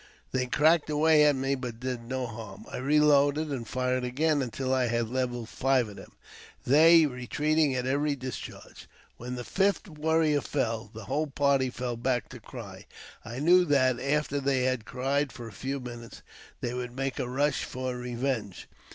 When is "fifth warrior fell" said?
9.43-10.89